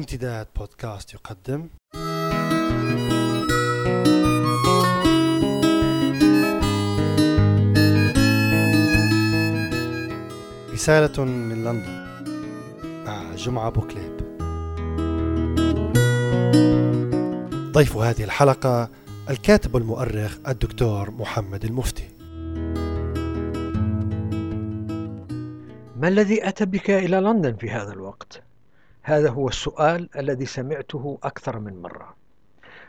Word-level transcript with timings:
امتداد 0.00 0.46
بودكاست 0.56 1.14
يقدم. 1.14 1.68
رسالة 10.72 11.24
من 11.24 11.64
لندن. 11.64 12.06
مع 13.06 13.34
جمعة 13.34 13.70
بوكليب. 13.70 14.16
ضيف 17.72 17.96
هذه 17.96 18.24
الحلقة 18.24 18.88
الكاتب 19.30 19.74
والمؤرخ 19.74 20.38
الدكتور 20.48 21.10
محمد 21.10 21.64
المفتي. 21.64 22.08
ما 25.96 26.08
الذي 26.08 26.48
أتى 26.48 26.64
بك 26.66 26.90
إلى 26.90 27.16
لندن 27.16 27.56
في 27.56 27.70
هذا 27.70 27.92
الوقت؟ 27.92 28.49
هذا 29.02 29.30
هو 29.30 29.48
السؤال 29.48 30.08
الذي 30.16 30.46
سمعته 30.46 31.18
أكثر 31.22 31.58
من 31.58 31.82
مرة. 31.82 32.16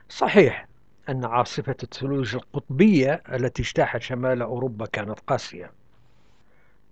صحيح 0.10 0.68
أن 1.10 1.26
عاصفة 1.26 1.76
الثلوج 1.84 2.36
القطبية 2.36 3.24
التي 3.34 3.62
اجتاحت 3.62 4.02
شمال 4.02 4.42
أوروبا 4.42 4.86
كانت 4.86 5.20
قاسية. 5.28 5.72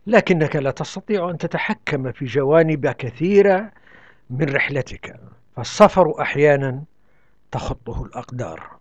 لكنك 0.08 0.56
لا 0.56 0.72
تستطيع 0.72 1.30
أن 1.30 1.38
تتحكم 1.38 2.12
في 2.12 2.26
جوانب 2.26 2.88
كثيرة 2.88 3.72
من 4.30 4.50
رحلتك، 4.50 5.20
فالسفر 5.56 6.22
أحيانا 6.22 6.84
تخطه 7.52 8.06
الأقدار. 8.06 8.80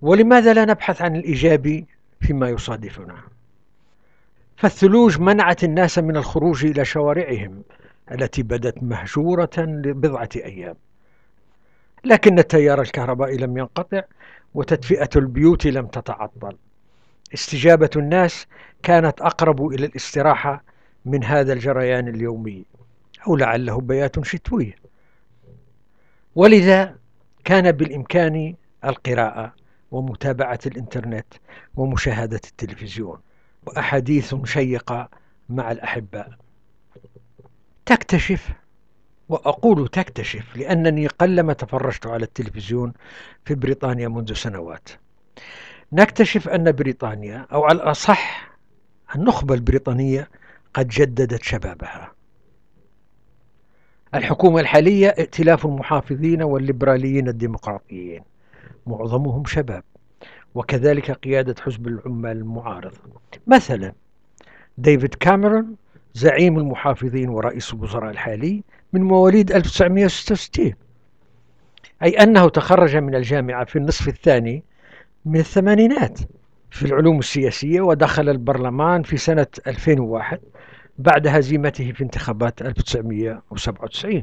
ولماذا 0.00 0.52
لا 0.52 0.64
نبحث 0.64 1.02
عن 1.02 1.16
الإيجابي 1.16 1.86
فيما 2.20 2.48
يصادفنا؟ 2.48 3.16
فالثلوج 4.56 5.20
منعت 5.20 5.64
الناس 5.64 5.98
من 5.98 6.16
الخروج 6.16 6.64
إلى 6.64 6.84
شوارعهم 6.84 7.62
التي 8.12 8.42
بدت 8.42 8.82
مهجورة 8.82 9.50
لبضعة 9.58 10.28
أيام. 10.36 10.74
لكن 12.04 12.38
التيار 12.38 12.80
الكهربائي 12.80 13.36
لم 13.36 13.58
ينقطع 13.58 14.02
وتدفئة 14.54 15.10
البيوت 15.16 15.66
لم 15.66 15.86
تتعطل. 15.86 16.56
استجابة 17.34 17.90
الناس 17.96 18.46
كانت 18.82 19.20
أقرب 19.20 19.66
إلى 19.66 19.86
الاستراحة 19.86 20.64
من 21.04 21.24
هذا 21.24 21.52
الجريان 21.52 22.08
اليومي 22.08 22.64
أو 23.26 23.36
لعله 23.36 23.80
بيات 23.80 24.24
شتوي 24.24 24.74
ولذا 26.34 26.96
كان 27.44 27.72
بالإمكان 27.72 28.54
القراءة 28.84 29.54
ومتابعة 29.90 30.58
الإنترنت 30.66 31.26
ومشاهدة 31.74 32.40
التلفزيون 32.48 33.18
وأحاديث 33.66 34.34
شيقة 34.44 35.08
مع 35.48 35.72
الأحباء. 35.72 36.30
تكتشف. 37.86 38.52
وأقول 39.28 39.88
تكتشف 39.88 40.56
لأنني 40.56 41.06
قلما 41.06 41.52
تفرجت 41.52 42.06
على 42.06 42.24
التلفزيون 42.24 42.92
في 43.44 43.54
بريطانيا 43.54 44.08
منذ 44.08 44.32
سنوات. 44.32 44.88
نكتشف 45.92 46.48
أن 46.48 46.72
بريطانيا 46.72 47.46
أو 47.52 47.64
على 47.64 47.76
الأصح 47.76 48.50
النخبة 49.16 49.54
البريطانية 49.54 50.30
قد 50.74 50.88
جددت 50.88 51.42
شبابها. 51.42 52.12
الحكومة 54.14 54.60
الحالية 54.60 55.08
ائتلاف 55.08 55.66
المحافظين 55.66 56.42
والليبراليين 56.42 57.28
الديمقراطيين. 57.28 58.22
معظمهم 58.86 59.44
شباب. 59.44 59.84
وكذلك 60.54 61.10
قيادة 61.10 61.54
حزب 61.62 61.86
العمال 61.88 62.36
المعارض 62.36 62.92
مثلا 63.46 63.92
ديفيد 64.78 65.14
كاميرون 65.14 65.76
زعيم 66.16 66.58
المحافظين 66.58 67.28
ورئيس 67.28 67.74
الوزراء 67.74 68.10
الحالي 68.10 68.62
من 68.92 69.02
مواليد 69.02 69.52
1966 69.52 70.72
أي 72.02 72.10
أنه 72.10 72.48
تخرج 72.48 72.96
من 72.96 73.14
الجامعة 73.14 73.64
في 73.64 73.76
النصف 73.76 74.08
الثاني 74.08 74.64
من 75.24 75.40
الثمانينات 75.40 76.18
في 76.70 76.86
العلوم 76.86 77.18
السياسية 77.18 77.80
ودخل 77.80 78.28
البرلمان 78.28 79.02
في 79.02 79.16
سنة 79.16 79.46
2001 79.66 80.40
بعد 80.98 81.26
هزيمته 81.26 81.92
في 81.92 82.04
انتخابات 82.04 82.62
1997 82.62 84.22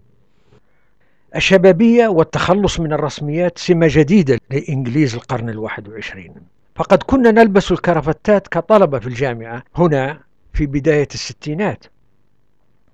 الشبابية 1.35 2.07
والتخلص 2.07 2.79
من 2.79 2.93
الرسميات 2.93 3.57
سمة 3.57 3.87
جديدة 3.89 4.39
لإنجليز 4.51 5.15
القرن 5.15 5.49
الواحد 5.49 5.89
وعشرين. 5.89 6.33
فقد 6.75 7.03
كنا 7.03 7.31
نلبس 7.31 7.71
الكرافتات 7.71 8.47
كطلبة 8.47 8.99
في 8.99 9.07
الجامعة 9.07 9.63
هنا 9.75 10.19
في 10.53 10.65
بداية 10.65 11.07
الستينات. 11.13 11.85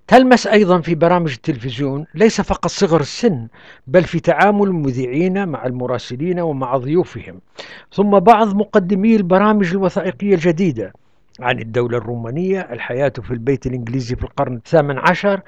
تلمس 0.08 0.48
أيضا 0.48 0.82
في 0.82 0.96
برامج 0.96 1.32
التلفزيون 1.32 2.06
ليس 2.16 2.42
فقط 2.42 2.68
صغر 2.68 3.02
السن 3.02 3.48
بل 3.88 4.04
في 4.04 4.20
تعامل 4.20 4.68
المذيعين 4.68 5.48
مع 5.48 5.66
المراسلين 5.66 6.40
ومع 6.40 6.78
ضيوفهم. 6.78 7.40
ثم 7.94 8.20
بعض 8.20 8.56
مقدمي 8.56 9.16
البرامج 9.16 9.72
الوثائقية 9.72 10.34
الجديدة. 10.34 10.94
عن 11.40 11.60
الدولة 11.60 11.98
الرومانية 11.98 12.60
الحياة 12.60 13.14
في 13.24 13.32
البيت 13.32 13.68
الإنجليزي 13.68 14.16
في 14.16 14.24
القرن 14.24 14.56
الثامن 14.56 14.98
عشر 14.98 15.42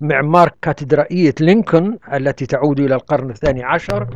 معمار 0.00 0.52
كاتدرائية 0.62 1.34
لينكولن 1.40 1.98
التي 2.12 2.46
تعود 2.46 2.80
إلى 2.80 2.94
القرن 2.94 3.30
الثاني 3.30 3.62
عشر 3.62 4.08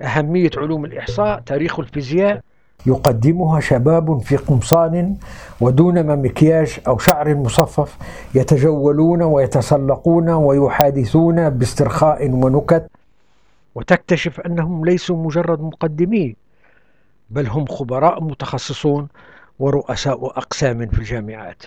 أهمية 0.00 0.50
علوم 0.56 0.84
الإحصاء 0.84 1.40
تاريخ 1.40 1.80
الفيزياء 1.80 2.40
يقدمها 2.86 3.60
شباب 3.60 4.18
في 4.18 4.36
قمصان 4.36 5.16
ودون 5.60 6.16
مكياج 6.22 6.78
أو 6.86 6.98
شعر 6.98 7.34
مصفف 7.34 7.96
يتجولون 8.34 9.22
ويتسلقون 9.22 10.30
ويحادثون 10.30 11.50
باسترخاء 11.50 12.30
ونكت 12.30 12.90
وتكتشف 13.74 14.40
أنهم 14.40 14.84
ليسوا 14.84 15.16
مجرد 15.16 15.60
مقدمين 15.60 16.36
بل 17.30 17.46
هم 17.46 17.66
خبراء 17.66 18.24
متخصصون 18.24 19.08
ورؤساء 19.58 20.26
أقسام 20.26 20.86
في 20.86 20.98
الجامعات. 20.98 21.62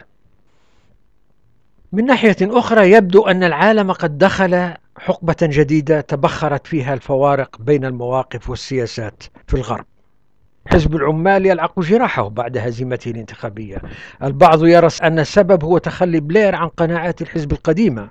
من 1.91 2.05
ناحية 2.05 2.37
أخرى 2.41 2.91
يبدو 2.91 3.27
أن 3.27 3.43
العالم 3.43 3.91
قد 3.91 4.17
دخل 4.17 4.73
حقبة 4.97 5.35
جديدة 5.41 6.01
تبخرت 6.01 6.67
فيها 6.67 6.93
الفوارق 6.93 7.61
بين 7.61 7.85
المواقف 7.85 8.49
والسياسات 8.49 9.23
في 9.47 9.53
الغرب. 9.53 9.85
حزب 10.71 10.95
العمال 10.95 11.45
يلعق 11.45 11.79
جراحه 11.79 12.29
بعد 12.29 12.57
هزيمته 12.57 13.11
الانتخابية. 13.11 13.81
البعض 14.23 14.65
يرى 14.65 14.89
أن 15.03 15.19
السبب 15.19 15.63
هو 15.63 15.77
تخلي 15.77 16.19
بلير 16.19 16.55
عن 16.55 16.67
قناعات 16.67 17.21
الحزب 17.21 17.51
القديمة 17.51 18.09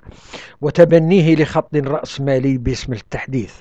وتبنيه 0.61 1.35
لخط 1.35 1.75
رأسمالي 1.75 2.57
باسم 2.57 2.93
التحديث. 2.93 3.53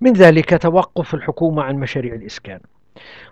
من 0.00 0.12
ذلك 0.12 0.62
توقف 0.62 1.14
الحكومة 1.14 1.62
عن 1.62 1.76
مشاريع 1.76 2.14
الإسكان. 2.14 2.60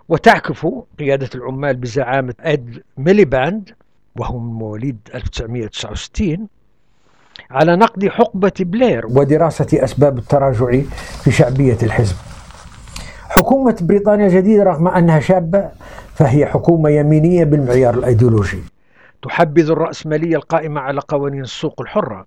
وتعكف 0.09 0.67
قيادة 0.99 1.29
العمال 1.35 1.75
بزعامة 1.75 2.33
إد 2.39 2.83
ميليباند 2.97 3.69
وهو 4.15 4.39
من 4.39 4.53
مواليد 4.53 4.97
1969 5.15 6.47
على 7.51 7.75
نقد 7.75 8.07
حقبة 8.07 8.53
بلير. 8.59 9.05
ودراسة 9.05 9.83
أسباب 9.83 10.17
التراجع 10.17 10.81
في 11.23 11.31
شعبية 11.31 11.77
الحزب. 11.83 12.15
حكومة 13.39 13.77
بريطانيا 13.81 14.27
الجديدة 14.27 14.63
رغم 14.63 14.87
أنها 14.87 15.19
شابة 15.19 15.69
فهي 16.15 16.45
حكومة 16.45 16.89
يمينية 16.89 17.43
بالمعيار 17.43 17.93
الأيديولوجي. 17.93 18.63
تحبذ 19.21 19.71
الرأسمالية 19.71 20.35
القائمة 20.35 20.81
على 20.81 21.01
قوانين 21.07 21.41
السوق 21.41 21.81
الحرة 21.81 22.25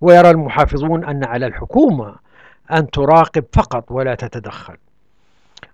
ويرى 0.00 0.30
المحافظون 0.30 1.04
أن 1.04 1.24
على 1.24 1.46
الحكومة 1.46 2.14
أن 2.72 2.90
تراقب 2.90 3.44
فقط 3.52 3.90
ولا 3.90 4.14
تتدخل. 4.14 4.76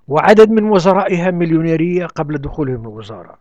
وعدد 0.09 0.51
من 0.51 0.71
وزرائها 0.71 1.31
مليونيرية 1.31 2.07
قبل 2.07 2.39
دخولهم 2.39 2.83
الوزارة. 2.83 3.35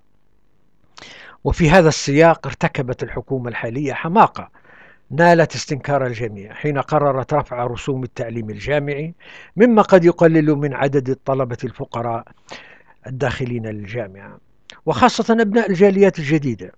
وفي 1.44 1.70
هذا 1.70 1.90
السياق 1.90 2.48
ارتكبت 2.48 3.04
الحكومة 3.04 3.50
الحالية 3.50 3.94
حماقة 3.94 4.50
نالت 5.12 5.56
استنكار 5.56 6.06
الجميع 6.06 6.54
حين 6.54 6.78
قررت 6.78 7.34
رفع 7.34 7.66
رسوم 7.66 8.04
التعليم 8.04 8.50
الجامعي 8.50 9.14
مما 9.56 9.82
قد 9.82 10.06
يقلل 10.06 10.56
من 10.56 10.74
عدد 10.74 11.10
الطلبة 11.10 11.58
الفقراء 11.64 12.28
الداخلين 13.08 13.68
للجامعة 13.68 14.38
وخاصة 14.86 15.38
أبناء 15.42 15.70
الجاليات 15.70 16.20
الجديدة. 16.20 16.72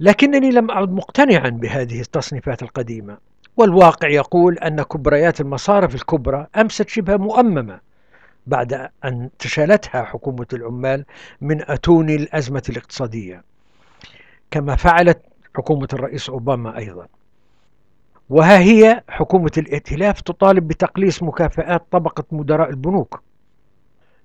لكنني 0.00 0.50
لم 0.50 0.70
أعد 0.70 0.92
مقتنعا 0.92 1.48
بهذه 1.48 2.00
التصنيفات 2.00 2.62
القديمة 2.62 3.18
والواقع 3.56 4.08
يقول 4.08 4.58
أن 4.58 4.82
كبريات 4.82 5.40
المصارف 5.40 5.94
الكبرى 5.94 6.46
أمست 6.56 6.88
شبه 6.88 7.16
مؤممة 7.16 7.80
بعد 8.46 8.90
أن 9.04 9.30
تشالتها 9.38 10.04
حكومة 10.04 10.46
العمال 10.52 11.04
من 11.40 11.70
أتون 11.70 12.10
الأزمة 12.10 12.62
الاقتصادية. 12.68 13.44
كما 14.50 14.76
فعلت 14.76 15.22
حكومة 15.56 15.88
الرئيس 15.92 16.28
أوباما 16.30 16.78
أيضا. 16.78 17.06
وها 18.28 18.58
هي 18.58 19.02
حكومة 19.08 19.50
الائتلاف 19.58 20.20
تطالب 20.20 20.68
بتقليص 20.68 21.22
مكافآت 21.22 21.86
طبقة 21.90 22.24
مدراء 22.32 22.70
البنوك 22.70 23.22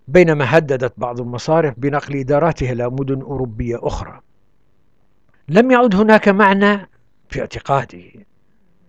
بينما 0.08 0.58
هددت 0.58 0.94
بعض 0.98 1.22
المصارف 1.22 1.74
بنقل 1.78 2.20
إداراتها 2.20 2.72
إلى 2.72 2.90
مدن 2.90 3.22
أوروبية 3.22 3.80
أخرى. 3.82 4.22
لم 5.50 5.72
يعد 5.72 5.96
هناك 5.96 6.30
معنى 6.30 6.90
في 7.30 7.42
اعتقادي 7.42 8.26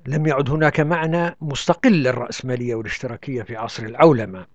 لم 0.07 0.27
يعد 0.27 0.51
هناك 0.51 0.81
معنى 0.81 1.37
مستقل 1.41 1.93
للرأسمالية 1.93 2.75
والاشتراكية 2.75 3.43
في 3.43 3.57
عصر 3.57 3.83
العولمة. 3.83 4.47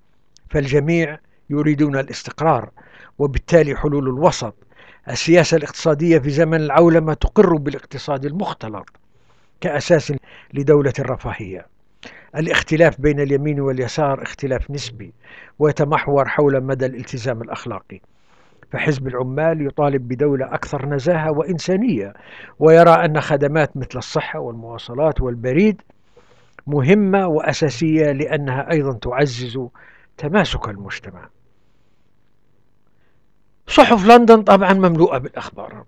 فالجميع 0.50 1.20
يريدون 1.50 1.98
الاستقرار 1.98 2.70
وبالتالي 3.20 3.76
حلول 3.76 4.08
الوسط 4.08 4.67
السياسة 5.10 5.58
الاقتصادية 5.58 6.20
في 6.20 6.30
زمن 6.30 6.62
العولمة 6.62 7.14
تقر 7.14 7.56
بالاقتصاد 7.56 8.26
المختلط 8.26 8.90
كأساس 9.62 10.14
لدولة 10.54 10.94
الرفاهية. 11.00 11.66
الاختلاف 12.36 13.02
بين 13.02 13.20
اليمين 13.20 13.60
واليسار 13.60 14.24
اختلاف 14.24 14.72
نسبي 14.72 15.14
ويتمحور 15.60 16.28
حول 16.28 16.64
مدى 16.64 16.86
الالتزام 16.86 17.42
الأخلاقي. 17.42 18.02
فحزب 18.72 19.08
العمال 19.08 19.68
يطالب 19.68 20.08
بدولة 20.08 20.46
أكثر 20.46 20.86
نزاهة 20.86 21.32
وإنسانية 21.32 22.14
ويرى 22.60 22.92
أن 23.06 23.22
خدمات 23.22 23.78
مثل 23.78 23.98
الصحة 23.98 24.40
والمواصلات 24.40 25.22
والبريد 25.22 25.82
مهمة 26.68 27.28
وأساسية 27.28 28.12
لأنها 28.12 28.72
أيضا 28.72 28.94
تعزز 28.94 29.60
تماسك 30.18 30.70
المجتمع. 30.70 31.30
صحف 33.68 34.08
لندن 34.08 34.42
طبعا 34.42 34.74
مملوءة 34.74 35.18
بالأخبار. 35.18 35.84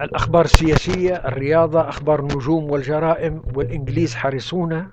الأخبار 0.00 0.44
السياسية 0.44 1.14
الرياضة 1.14 1.88
أخبار 1.88 2.20
النجوم 2.20 2.70
والجرائم 2.70 3.42
والإنجليز 3.54 4.14
حريصون 4.14 4.88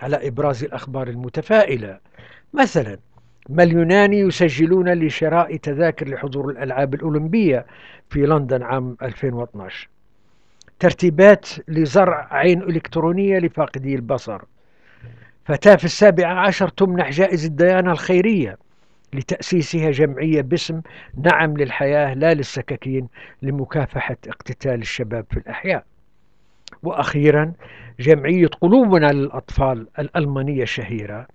على 0.00 0.28
إبراز 0.28 0.64
الأخبار 0.64 1.08
المتفائلة. 1.08 1.98
مثلا 2.54 2.98
مليونان 3.48 4.12
يسجلون 4.12 4.92
لشراء 4.92 5.56
تذاكر 5.56 6.08
لحضور 6.08 6.50
الألعاب 6.50 6.94
الأولمبية 6.94 7.66
في 8.10 8.20
لندن 8.26 8.62
عام 8.62 8.96
2012 9.02 9.88
ترتيبات 10.78 11.48
لزرع 11.68 12.28
عين 12.30 12.62
إلكترونية 12.62 13.38
لفاقدي 13.38 13.94
البصر. 13.94 14.42
فتاة 15.44 15.76
في 15.76 15.84
السابعة 15.84 16.34
عشر 16.34 16.68
تمنح 16.68 17.10
جائزة 17.10 17.48
ديانا 17.48 17.92
الخيرية. 17.92 18.58
لتأسيسها 19.12 19.90
جمعية 19.90 20.40
باسم 20.40 20.80
نعم 21.24 21.56
للحياة 21.56 22.14
لا 22.14 22.34
للسكاكين 22.34 23.08
لمكافحة 23.42 24.16
اقتتال 24.28 24.80
الشباب 24.80 25.26
في 25.30 25.36
الأحياء. 25.36 25.84
وأخيرا 26.82 27.52
جمعية 28.00 28.46
قلوبنا 28.46 29.12
للأطفال 29.12 29.86
الألمانية 29.98 30.62
الشهيرة 30.62 31.26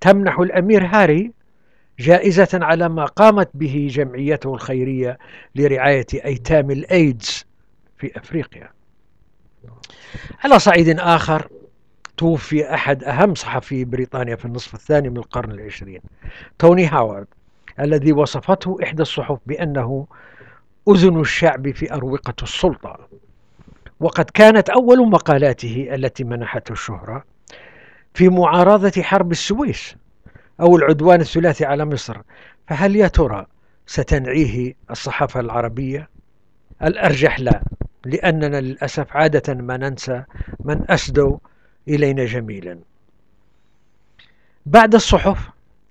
تمنح 0.00 0.38
الأمير 0.38 0.86
هاري 0.86 1.32
جائزة 1.98 2.48
على 2.52 2.88
ما 2.88 3.04
قامت 3.04 3.50
به 3.54 3.88
جمعيته 3.90 4.54
الخيرية 4.54 5.18
لرعاية 5.54 6.06
أيتام 6.24 6.70
الأيدز 6.70 7.46
في 7.98 8.18
أفريقيا. 8.18 8.70
على 10.44 10.58
صعيد 10.58 10.88
آخر 10.88 11.48
توفي 12.22 12.74
أحد 12.74 13.04
أهم 13.04 13.34
صحفي 13.34 13.84
بريطانيا 13.84 14.36
في 14.36 14.44
النصف 14.44 14.74
الثاني 14.74 15.10
من 15.10 15.16
القرن 15.16 15.50
العشرين. 15.50 16.00
توني 16.58 16.86
هاورد 16.86 17.26
الذي 17.80 18.12
وصفته 18.12 18.78
إحدى 18.82 19.02
الصحف 19.02 19.38
بأنه 19.46 20.06
أذن 20.88 21.20
الشعب 21.20 21.70
في 21.70 21.94
أروقة 21.94 22.34
السلطة. 22.42 23.08
وقد 24.00 24.24
كانت 24.24 24.70
أول 24.70 25.08
مقالاته 25.10 25.88
التي 25.94 26.24
منحته 26.24 26.72
الشهرة 26.72 27.24
في 28.14 28.28
معارضة 28.28 29.02
حرب 29.02 29.32
السويس 29.32 29.96
أو 30.60 30.76
العدوان 30.76 31.20
الثلاثي 31.20 31.64
على 31.64 31.84
مصر. 31.84 32.16
فهل 32.68 32.96
يا 32.96 33.08
ترى 33.08 33.46
ستنعيه 33.86 34.74
الصحافة 34.90 35.40
العربية؟ 35.40 36.08
الأرجح 36.82 37.40
لا 37.40 37.62
لأننا 38.04 38.60
للأسف 38.60 39.16
عادة 39.16 39.54
ما 39.54 39.76
ننسى 39.76 40.24
من 40.60 40.90
أسدوا 40.90 41.38
إلينا 41.88 42.24
جميلا. 42.24 42.78
بعد 44.66 44.94
الصحف 44.94 45.48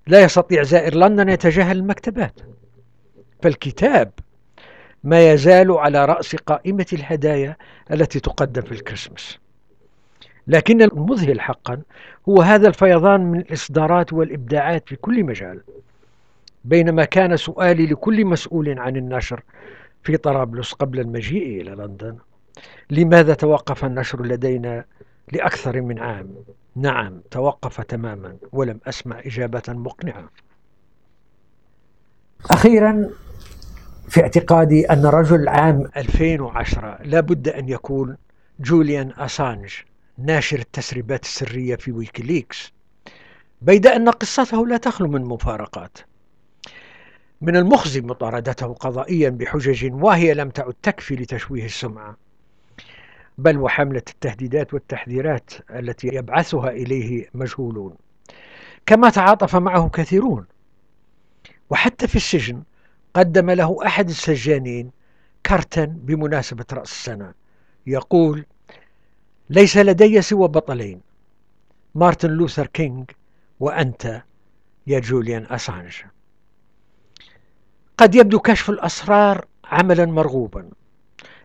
لا 0.08 0.24
يستطيع 0.24 0.64
زائر 0.64 0.96
لندن 0.96 1.30
يتجاهل 1.30 1.78
المكتبات 1.78 2.40
فالكتاب 3.42 4.12
ما 5.04 5.32
يزال 5.32 5.72
على 5.72 6.06
رأس 6.06 6.36
قائمة 6.36 6.86
الهدايا 6.94 7.58
التي 7.92 8.20
تقدم 8.20 8.62
في 8.62 8.72
الكريسماس. 8.72 9.38
لكن 10.48 10.82
المذهل 10.82 11.42
حقا 11.42 11.82
هو 12.30 12.42
هذا 12.42 12.68
الفيضان 12.68 13.22
من 13.22 13.40
الإصدارات 13.40 14.14
والإبداعات 14.14 14.90
في 14.90 14.96
كل 14.96 15.24
مجال 15.24 15.62
بينما 16.66 17.06
كان 17.06 17.38
سؤالي 17.38 17.86
لكل 17.86 18.26
مسؤول 18.26 18.80
عن 18.80 18.96
النشر 18.96 19.44
في 20.04 20.18
طرابلس 20.18 20.74
قبل 20.74 21.00
المجيء 21.00 21.62
إلى 21.62 21.72
لندن 21.72 22.18
لماذا 22.90 23.34
توقف 23.34 23.86
النشر 23.86 24.26
لدينا 24.26 24.86
لأكثر 25.32 25.82
من 25.82 26.00
عام. 26.00 26.36
نعم 26.76 27.22
توقف 27.32 27.82
تماما 27.82 28.38
ولم 28.52 28.80
أسمع 28.88 29.20
إجابة 29.20 29.64
مقنعة. 29.68 30.30
أخيرا 32.52 33.10
في 34.10 34.22
اعتقادي 34.22 34.86
أن 34.86 35.06
رجل 35.06 35.48
عام 35.48 35.92
2010 35.98 37.00
لا 37.04 37.20
بد 37.20 37.48
أن 37.48 37.70
يكون 37.70 38.18
جوليان 38.60 39.14
أسانج 39.18 39.74
ناشر 40.18 40.60
التسريبات 40.60 41.24
السرية 41.24 41.76
في 41.76 41.92
ويكيليكس 41.92 42.72
بيد 43.62 43.88
أن 43.88 44.10
قصته 44.10 44.68
لا 44.68 44.78
تخلو 44.78 45.08
من 45.08 45.26
مفارقات. 45.26 45.98
من 47.42 47.56
المخزي 47.56 48.02
مطاردته 48.02 48.74
قضائيا 48.74 49.30
بحجج 49.30 49.94
واهية 49.94 50.34
لم 50.34 50.50
تعد 50.50 50.74
تكفي 50.84 51.16
لتشويه 51.16 51.66
السمعة. 51.66 52.18
بل 53.42 53.58
وحملة 53.58 54.04
التهديدات 54.10 54.74
والتحذيرات 54.74 55.52
التي 55.70 56.08
يبعثها 56.08 56.70
إليه 56.70 57.30
مجهولون. 57.34 57.96
كما 58.86 59.10
تعاطف 59.10 59.56
معه 59.56 59.90
كثيرون. 59.90 60.46
وحتى 61.70 62.08
في 62.08 62.16
السجن 62.16 62.64
قدم 63.14 63.52
له 63.52 63.86
أحد 63.86 64.10
السجانين 64.10 64.92
كارتا 65.44 65.86
بمناسبة 65.86 66.66
رأس 66.74 66.92
السنة. 66.92 67.34
يقول 67.88 68.46
ليس 69.50 69.78
لدي 69.78 70.22
سوى 70.22 70.48
بطلين 70.48 71.02
مارتن 71.96 72.30
لوثر 72.30 72.68
كينج 72.68 73.12
وأنت 73.60 74.24
يا 74.88 75.00
جوليان 75.00 75.46
أسانج. 75.50 75.94
قد 77.98 78.16
يبدو 78.16 78.40
كشف 78.40 78.70
الأسرار 78.70 79.46
عملا 79.64 80.06
مرغوبا. 80.06 80.70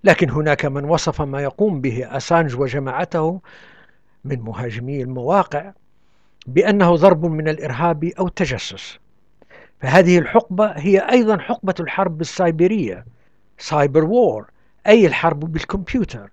لكن 0.07 0.31
هناك 0.31 0.67
من 0.67 0.85
وصف 0.85 1.23
ما 1.23 1.43
يقوم 1.43 1.81
به 1.81 2.17
أسانج 2.17 2.57
وجماعته 2.57 3.41
من 4.25 4.41
مهاجمي 4.41 5.03
المواقع 5.03 5.73
بأنه 6.47 6.97
ضرب 6.97 7.27
من 7.27 7.49
الإرهاب 7.49 8.05
أو 8.05 8.27
التجسس 8.27 8.99
فهذه 9.81 10.19
الحقبة 10.19 10.67
هي 10.67 10.99
أيضا 10.99 11.39
حقبة 11.39 11.75
الحرب 11.81 12.21
السايبرية 12.21 13.05
cyber 13.59 14.05
war 14.05 14.51
أي 14.87 15.07
الحرب 15.07 15.41
بالكمبيوتر 15.41 16.31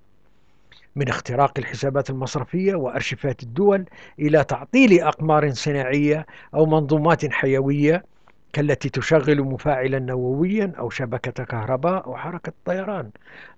من 0.95 1.09
اختراق 1.09 1.53
الحسابات 1.57 2.09
المصرفية 2.09 2.75
وأرشفات 2.75 3.43
الدول 3.43 3.85
إلى 4.19 4.43
تعطيل 4.43 5.01
أقمار 5.01 5.51
صناعية 5.53 6.25
أو 6.53 6.65
منظومات 6.65 7.31
حيوية 7.31 8.05
كالتي 8.53 8.89
تشغل 8.89 9.43
مفاعلا 9.43 9.99
نوويا 9.99 10.73
أو 10.79 10.89
شبكة 10.89 11.43
كهرباء 11.43 12.05
أو 12.05 12.17
حركة 12.17 12.53
طيران. 12.65 13.09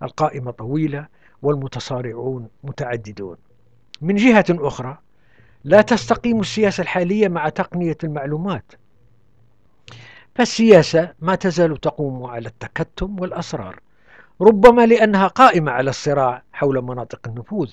القائمة 0.03 0.51
طويلة 0.51 1.07
والمتصارعون 1.41 2.47
متعددون. 2.63 3.37
من 4.01 4.15
جهة 4.15 4.45
أخرى 4.49 4.97
لا 5.63 5.81
تستقيم 5.81 6.39
السياسة 6.39 6.81
الحالية 6.81 7.27
مع 7.27 7.49
تقنية 7.49 7.97
المعلومات. 8.03 8.71
فالسياسة 10.35 11.13
ما 11.19 11.35
تزال 11.35 11.77
تقوم 11.77 12.23
على 12.23 12.47
التكتم 12.47 13.19
والأسرار 13.19 13.79
ربما 14.41 14.85
لأنها 14.85 15.27
قائمة 15.27 15.71
على 15.71 15.89
الصراع 15.89 16.43
حول 16.53 16.81
مناطق 16.81 17.19
النفوذ 17.27 17.71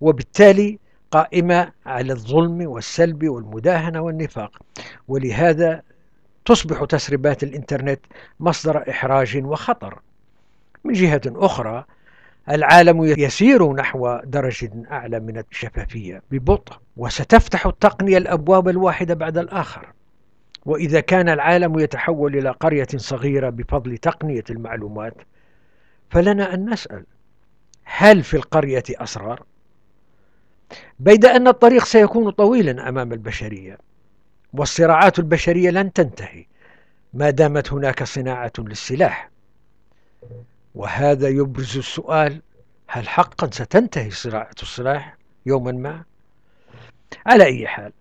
وبالتالي 0.00 0.78
قائمة 1.10 1.72
على 1.86 2.12
الظلم 2.12 2.66
والسلب 2.66 3.28
والمداهنة 3.28 4.00
والنفاق. 4.00 4.58
ولهذا 5.08 5.82
تصبح 6.44 6.84
تسريبات 6.84 7.42
الإنترنت 7.42 8.00
مصدر 8.40 8.90
إحراج 8.90 9.44
وخطر. 9.44 10.00
من 10.84 10.92
جهة 10.92 11.20
أخرى 11.26 11.84
العالم 12.48 13.04
يسير 13.04 13.72
نحو 13.72 14.20
درجة 14.24 14.70
أعلى 14.90 15.20
من 15.20 15.38
الشفافية 15.38 16.22
ببطء 16.30 16.76
وستفتح 16.96 17.66
التقنية 17.66 18.18
الأبواب 18.18 18.68
الواحدة 18.68 19.14
بعد 19.14 19.38
الآخر. 19.38 19.92
وإذا 20.66 21.00
كان 21.00 21.28
العالم 21.28 21.78
يتحول 21.78 22.36
إلى 22.36 22.50
قرية 22.50 22.88
صغيرة 22.96 23.50
بفضل 23.50 23.98
تقنية 23.98 24.44
المعلومات 24.50 25.14
فلنا 26.10 26.54
أن 26.54 26.70
نسأل 26.70 27.04
هل 27.84 28.22
في 28.22 28.34
القرية 28.34 28.82
أسرار؟ 28.90 29.42
بيد 30.98 31.24
أن 31.24 31.48
الطريق 31.48 31.84
سيكون 31.84 32.30
طويلا 32.30 32.88
أمام 32.88 33.12
البشرية. 33.12 33.78
والصراعات 34.52 35.18
البشرية 35.18 35.70
لن 35.70 35.92
تنتهي 35.92 36.46
ما 37.14 37.30
دامت 37.30 37.72
هناك 37.72 38.02
صناعة 38.02 38.52
للسلاح. 38.58 39.30
وهذا 40.74 41.28
يبرز 41.28 41.78
السؤال 41.78 42.42
هل 42.86 43.08
حقا 43.08 43.50
ستنتهي 43.52 44.10
صناعة 44.10 44.54
السلاح 44.62 45.16
يوما 45.46 45.72
ما؟ 45.72 46.02
على 47.26 47.44
أي 47.44 47.66
حال 47.66 47.92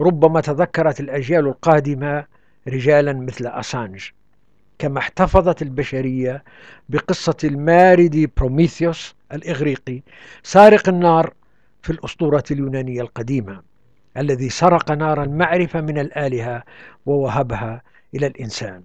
ربما 0.00 0.40
تذكرت 0.40 1.00
الأجيال 1.00 1.46
القادمة 1.46 2.24
رجالا 2.68 3.12
مثل 3.12 3.46
أسانج 3.46 4.04
كما 4.78 4.98
احتفظت 4.98 5.62
البشرية 5.62 6.44
بقصة 6.88 7.36
المارد 7.44 8.30
بروميثيوس 8.36 9.14
الإغريقي 9.32 10.02
سارق 10.42 10.88
النار 10.88 11.32
في 11.82 11.90
الأسطورة 11.90 12.44
اليونانية 12.50 13.00
القديمة. 13.00 13.62
الذي 14.16 14.48
سرق 14.50 14.90
نار 14.90 15.22
المعرفة 15.22 15.80
من 15.80 15.98
الآلهة 15.98 16.62
ووهبها 17.06 17.82
إلى 18.14 18.26
الإنسان. 18.26 18.82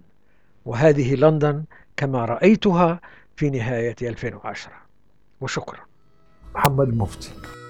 وهذه 0.64 1.14
لندن 1.14 1.64
كما 1.96 2.24
رأيتها 2.24 3.00
في 3.36 3.50
نهاية 3.50 3.96
2010 4.02 4.72
وشكرا. 5.40 5.80
محمد 6.54 6.96
مفتي. 6.96 7.61